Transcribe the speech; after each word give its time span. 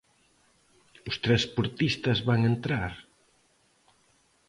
¿Os 1.09 1.15
transportistas 1.25 2.17
van 2.27 2.41
entrar? 2.51 2.93